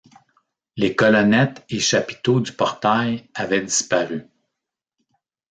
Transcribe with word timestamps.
Les 0.77 0.95
colonnettes 0.95 1.63
et 1.69 1.79
chapiteaux 1.79 2.39
du 2.39 2.53
portail 2.53 3.29
avaient 3.35 3.61
disparu. 3.61 4.25